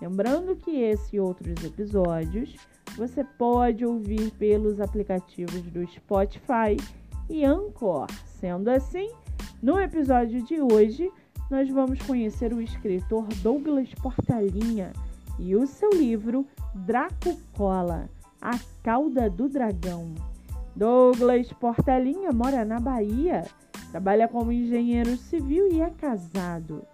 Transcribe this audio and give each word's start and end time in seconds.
Lembrando 0.00 0.56
que 0.56 0.70
esse 0.70 1.16
e 1.16 1.20
outros 1.20 1.62
episódios 1.62 2.56
você 2.96 3.22
pode 3.22 3.84
ouvir 3.84 4.30
pelos 4.32 4.80
aplicativos 4.80 5.62
do 5.62 5.86
Spotify 5.86 6.76
e 7.28 7.44
Anchor. 7.44 8.06
Sendo 8.24 8.68
assim, 8.68 9.10
no 9.62 9.78
episódio 9.78 10.42
de 10.42 10.60
hoje, 10.60 11.10
nós 11.50 11.68
vamos 11.68 12.00
conhecer 12.02 12.52
o 12.52 12.60
escritor 12.60 13.26
Douglas 13.42 13.92
Portalinha 13.94 14.92
e 15.38 15.54
o 15.54 15.66
seu 15.66 15.90
livro 15.90 16.46
Draco 16.74 17.36
Cola, 17.56 18.08
A 18.40 18.58
Cauda 18.82 19.28
do 19.28 19.48
Dragão. 19.48 20.14
Douglas 20.74 21.52
Portalinha 21.52 22.32
mora 22.32 22.64
na 22.64 22.78
Bahia, 22.80 23.44
trabalha 23.90 24.28
como 24.28 24.52
engenheiro 24.52 25.16
civil 25.16 25.70
e 25.70 25.80
é 25.82 25.90
casado. 25.90 26.84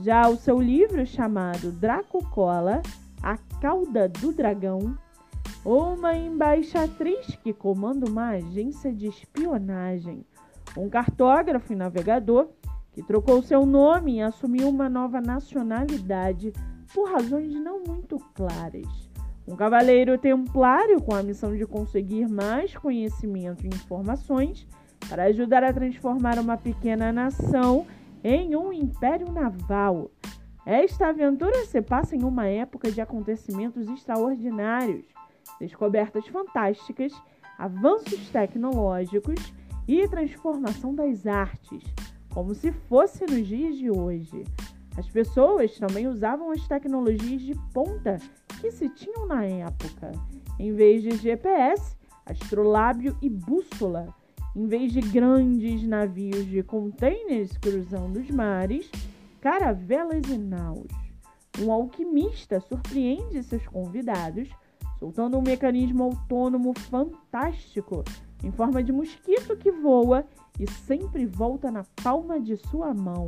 Já 0.00 0.28
o 0.28 0.36
seu 0.36 0.60
livro 0.60 1.04
chamado 1.04 1.72
Draco 1.72 2.24
Cola, 2.30 2.82
A 3.20 3.36
Cauda 3.60 4.08
do 4.08 4.32
Dragão, 4.32 4.96
uma 5.64 6.16
embaixatriz 6.16 7.34
que 7.42 7.52
comanda 7.52 8.08
uma 8.08 8.28
agência 8.30 8.92
de 8.92 9.08
espionagem, 9.08 10.24
um 10.76 10.88
cartógrafo 10.88 11.72
e 11.72 11.76
navegador 11.76 12.48
que 12.92 13.02
trocou 13.02 13.42
seu 13.42 13.66
nome 13.66 14.16
e 14.16 14.22
assumiu 14.22 14.68
uma 14.68 14.88
nova 14.88 15.20
nacionalidade 15.20 16.52
por 16.94 17.10
razões 17.10 17.52
não 17.54 17.82
muito 17.82 18.18
claras. 18.34 18.86
Um 19.48 19.56
cavaleiro 19.56 20.16
templário 20.16 21.00
com 21.00 21.14
a 21.14 21.22
missão 21.24 21.56
de 21.56 21.66
conseguir 21.66 22.28
mais 22.28 22.72
conhecimento 22.76 23.64
e 23.66 23.68
informações 23.68 24.64
para 25.08 25.24
ajudar 25.24 25.64
a 25.64 25.72
transformar 25.72 26.38
uma 26.38 26.56
pequena 26.56 27.12
nação 27.12 27.84
em 28.22 28.56
um 28.56 28.72
império 28.72 29.30
naval. 29.30 30.10
Esta 30.66 31.08
aventura 31.08 31.64
se 31.64 31.80
passa 31.80 32.14
em 32.14 32.24
uma 32.24 32.46
época 32.46 32.90
de 32.90 33.00
acontecimentos 33.00 33.88
extraordinários, 33.88 35.06
descobertas 35.58 36.26
fantásticas, 36.26 37.12
avanços 37.58 38.28
tecnológicos 38.30 39.52
e 39.86 40.06
transformação 40.08 40.94
das 40.94 41.26
artes, 41.26 41.82
como 42.32 42.54
se 42.54 42.70
fosse 42.70 43.24
nos 43.24 43.46
dias 43.46 43.76
de 43.76 43.90
hoje. 43.90 44.44
As 44.96 45.08
pessoas 45.08 45.78
também 45.78 46.06
usavam 46.06 46.50
as 46.50 46.66
tecnologias 46.66 47.40
de 47.40 47.54
ponta 47.72 48.18
que 48.60 48.70
se 48.70 48.88
tinham 48.90 49.26
na 49.26 49.44
época. 49.44 50.12
Em 50.58 50.74
vez 50.74 51.02
de 51.02 51.16
GPS, 51.16 51.96
astrolábio 52.26 53.16
e 53.22 53.30
bússola, 53.30 54.14
em 54.54 54.66
vez 54.66 54.92
de 54.92 55.00
grandes 55.00 55.82
navios 55.82 56.46
de 56.46 56.62
contêineres 56.62 57.56
cruzando 57.58 58.18
os 58.18 58.30
mares, 58.30 58.90
caravelas 59.40 60.26
e 60.28 60.38
naus. 60.38 60.88
Um 61.60 61.72
alquimista 61.72 62.60
surpreende 62.60 63.42
seus 63.42 63.66
convidados 63.66 64.48
soltando 64.98 65.38
um 65.38 65.42
mecanismo 65.42 66.04
autônomo 66.04 66.72
fantástico 66.90 68.04
em 68.42 68.50
forma 68.50 68.82
de 68.82 68.92
mosquito 68.92 69.56
que 69.56 69.70
voa 69.70 70.24
e 70.58 70.68
sempre 70.70 71.24
volta 71.26 71.70
na 71.70 71.84
palma 72.02 72.40
de 72.40 72.56
sua 72.56 72.92
mão. 72.92 73.26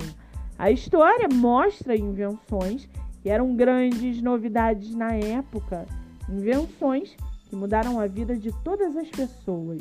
A 0.58 0.70
história 0.70 1.28
mostra 1.32 1.96
invenções 1.96 2.88
que 3.22 3.28
eram 3.28 3.54
grandes 3.54 4.20
novidades 4.20 4.94
na 4.94 5.12
época, 5.12 5.86
invenções 6.28 7.16
que 7.48 7.56
mudaram 7.56 8.00
a 8.00 8.06
vida 8.06 8.36
de 8.36 8.52
todas 8.62 8.96
as 8.96 9.08
pessoas 9.08 9.80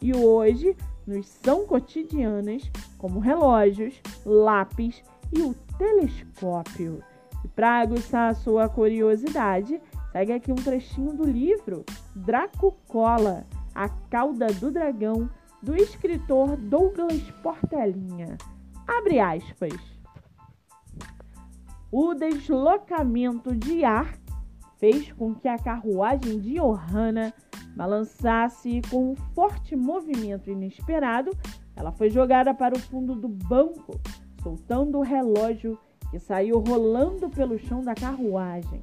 e 0.00 0.14
hoje 0.14 0.76
nos 1.06 1.26
são 1.26 1.66
cotidianas, 1.66 2.70
como 2.98 3.20
relógios, 3.20 4.00
lápis 4.24 5.02
e 5.32 5.42
o 5.42 5.54
telescópio. 5.78 7.02
E 7.44 7.48
para 7.48 7.80
aguçar 7.80 8.30
a 8.30 8.34
sua 8.34 8.68
curiosidade, 8.68 9.80
segue 10.12 10.32
aqui 10.32 10.52
um 10.52 10.56
trechinho 10.56 11.12
do 11.12 11.24
livro 11.24 11.84
Draco 12.14 12.76
Cola, 12.88 13.46
A 13.74 13.88
Cauda 13.88 14.46
do 14.46 14.70
Dragão, 14.70 15.28
do 15.62 15.76
escritor 15.76 16.56
Douglas 16.56 17.22
Portelinha. 17.42 18.36
Abre 18.86 19.20
aspas. 19.20 19.74
O 21.92 22.14
deslocamento 22.14 23.54
de 23.54 23.84
ar 23.84 24.14
fez 24.78 25.12
com 25.12 25.34
que 25.34 25.48
a 25.48 25.58
carruagem 25.58 26.38
de 26.38 26.54
Johanna 26.54 27.34
balançasse 27.76 28.68
e, 28.68 28.82
com 28.82 29.12
um 29.12 29.16
forte 29.34 29.74
movimento 29.76 30.50
inesperado, 30.50 31.30
ela 31.76 31.92
foi 31.92 32.10
jogada 32.10 32.52
para 32.52 32.76
o 32.76 32.80
fundo 32.80 33.14
do 33.14 33.28
banco, 33.28 33.98
soltando 34.42 34.98
o 34.98 35.02
relógio 35.02 35.78
que 36.10 36.18
saiu 36.18 36.58
rolando 36.58 37.30
pelo 37.30 37.58
chão 37.58 37.82
da 37.82 37.94
carruagem. 37.94 38.82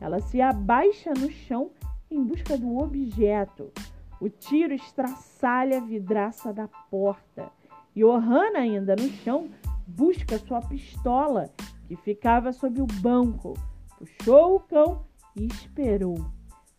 Ela 0.00 0.20
se 0.20 0.40
abaixa 0.40 1.12
no 1.14 1.30
chão 1.30 1.70
em 2.10 2.22
busca 2.22 2.56
do 2.56 2.78
objeto. 2.78 3.72
O 4.20 4.28
tiro 4.28 4.74
estraçalha 4.74 5.78
a 5.78 5.84
vidraça 5.84 6.52
da 6.52 6.68
porta. 6.90 7.50
E 7.94 8.04
Ohana, 8.04 8.60
ainda 8.60 8.94
no 8.94 9.08
chão, 9.08 9.48
busca 9.86 10.38
sua 10.38 10.60
pistola, 10.60 11.50
que 11.86 11.96
ficava 11.96 12.52
sob 12.52 12.80
o 12.80 12.86
banco. 12.86 13.54
Puxou 13.98 14.56
o 14.56 14.60
cão 14.60 15.04
e 15.34 15.46
esperou. 15.46 16.37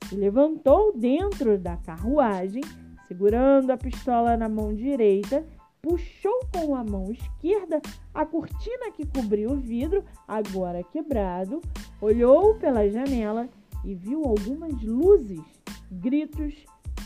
Se 0.10 0.16
levantou 0.16 0.92
dentro 0.98 1.56
da 1.56 1.78
carruagem, 1.78 2.64
segurando 3.08 3.70
a 3.70 3.78
pistola 3.78 4.36
na 4.36 4.50
mão 4.50 4.74
direita, 4.74 5.46
puxou 5.84 6.40
com 6.52 6.76
a 6.76 6.84
mão 6.84 7.12
esquerda 7.12 7.80
a 8.12 8.26
cortina 8.26 8.90
que 8.92 9.06
cobria 9.06 9.48
o 9.48 9.56
vidro, 9.56 10.04
agora 10.28 10.82
quebrado, 10.82 11.62
olhou 12.02 12.56
pela 12.56 12.90
janela 12.90 13.48
e 13.86 13.94
viu 13.94 14.24
algumas 14.26 14.82
luzes, 14.82 15.44
gritos 15.92 16.56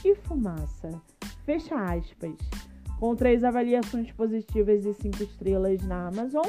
e 0.05 0.15
fumaça. 0.15 0.89
Fecha 1.45 1.75
aspas. 1.75 2.37
Com 3.01 3.17
três 3.17 3.43
avaliações 3.43 4.13
positivas 4.13 4.85
e 4.85 4.93
cinco 4.93 5.23
estrelas 5.23 5.83
na 5.83 6.07
Amazon, 6.07 6.45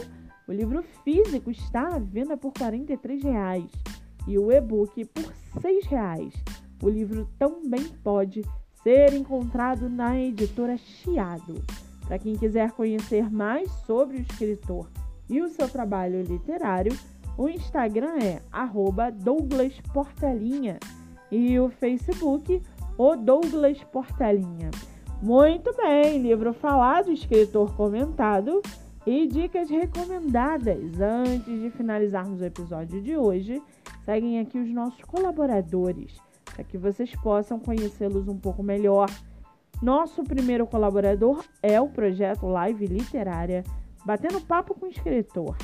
o 0.46 0.52
livro 0.52 0.84
físico 1.02 1.50
está 1.50 1.96
à 1.96 1.98
venda 1.98 2.36
por 2.36 2.52
R$ 2.56 2.78
43,00 2.78 3.93
e 4.26 4.38
o 4.38 4.50
e-book 4.50 5.04
por 5.06 5.24
R$ 5.24 5.80
6,00. 5.88 6.32
O 6.82 6.88
livro 6.88 7.28
também 7.38 7.84
pode 8.02 8.42
ser 8.82 9.14
encontrado 9.14 9.88
na 9.88 10.20
editora 10.20 10.76
Chiado. 10.76 11.62
Para 12.06 12.18
quem 12.18 12.36
quiser 12.36 12.72
conhecer 12.72 13.30
mais 13.30 13.70
sobre 13.86 14.18
o 14.18 14.20
escritor 14.20 14.88
e 15.28 15.40
o 15.40 15.48
seu 15.48 15.68
trabalho 15.68 16.22
literário, 16.22 16.92
o 17.36 17.48
Instagram 17.48 18.18
é 18.22 18.42
@douglasportelinha 19.22 20.78
e 21.30 21.58
o 21.58 21.70
Facebook 21.70 22.62
o 22.96 23.16
Douglas 23.16 23.82
Portelinha. 23.84 24.70
Muito 25.20 25.74
bem, 25.74 26.18
livro 26.18 26.52
falado, 26.52 27.10
escritor 27.10 27.74
comentado 27.74 28.60
e 29.06 29.26
dicas 29.26 29.68
recomendadas. 29.68 31.00
Antes 31.00 31.60
de 31.60 31.70
finalizarmos 31.70 32.40
o 32.40 32.44
episódio 32.44 33.00
de 33.02 33.16
hoje, 33.16 33.60
seguem 34.04 34.40
aqui 34.40 34.58
os 34.58 34.70
nossos 34.70 35.02
colaboradores 35.02 36.18
para 36.44 36.64
que 36.64 36.78
vocês 36.78 37.14
possam 37.16 37.58
conhecê-los 37.58 38.28
um 38.28 38.38
pouco 38.38 38.62
melhor. 38.62 39.10
Nosso 39.82 40.22
primeiro 40.22 40.66
colaborador 40.66 41.44
é 41.62 41.80
o 41.80 41.88
projeto 41.88 42.46
Live 42.46 42.86
Literária 42.86 43.64
Batendo 44.04 44.40
Papo 44.40 44.74
com 44.74 44.86
o 44.86 44.88
Escritor, 44.88 45.56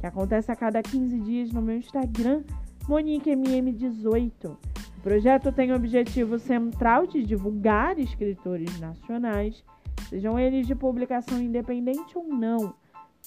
que 0.00 0.06
acontece 0.06 0.50
a 0.50 0.56
cada 0.56 0.80
15 0.80 1.18
dias 1.20 1.52
no 1.52 1.60
meu 1.60 1.76
Instagram, 1.76 2.44
MoniqueMM18. 2.88 4.46
O 4.46 5.00
projeto 5.02 5.52
tem 5.52 5.72
o 5.72 5.76
objetivo 5.76 6.38
central 6.38 7.06
de 7.06 7.22
divulgar 7.22 7.98
escritores 7.98 8.78
nacionais, 8.78 9.64
sejam 10.08 10.38
eles 10.38 10.66
de 10.66 10.74
publicação 10.74 11.40
independente 11.40 12.16
ou 12.16 12.24
não. 12.24 12.74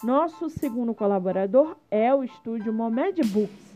Nosso 0.03 0.49
segundo 0.49 0.93
colaborador 0.93 1.75
é 1.89 2.13
o 2.15 2.23
estúdio 2.23 2.73
Momed 2.73 3.21
Books, 3.23 3.70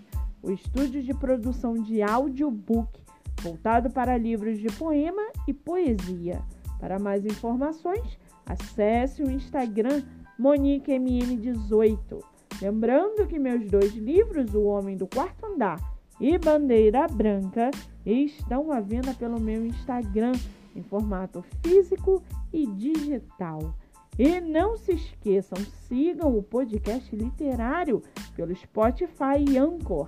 o 0.45 0.51
estúdio 0.51 1.01
de 1.01 1.13
produção 1.13 1.73
de 1.73 2.03
audiobook 2.03 3.03
voltado 3.41 3.89
para 3.89 4.15
livros 4.15 4.59
de 4.59 4.67
poema 4.67 5.23
e 5.47 5.53
poesia. 5.53 6.41
Para 6.79 6.99
mais 6.99 7.25
informações, 7.25 8.17
acesse 8.45 9.23
o 9.23 9.29
Instagram 9.29 10.03
MoniqueMM18. 10.39 12.23
Lembrando 12.61 13.27
que 13.27 13.39
meus 13.39 13.67
dois 13.69 13.93
livros, 13.95 14.53
O 14.53 14.63
Homem 14.65 14.95
do 14.95 15.07
Quarto 15.07 15.45
Andar 15.47 15.79
e 16.19 16.37
Bandeira 16.37 17.07
Branca, 17.07 17.71
estão 18.05 18.71
à 18.71 18.79
venda 18.79 19.13
pelo 19.15 19.39
meu 19.39 19.65
Instagram 19.65 20.33
em 20.75 20.83
formato 20.83 21.43
físico 21.63 22.21
e 22.53 22.67
digital. 22.67 23.75
E 24.17 24.39
não 24.39 24.77
se 24.77 24.93
esqueçam, 24.93 25.57
sigam 25.87 26.37
o 26.37 26.43
podcast 26.43 27.13
literário 27.15 28.01
pelo 28.35 28.55
Spotify 28.55 29.43
e 29.49 29.57
Anchor 29.57 30.07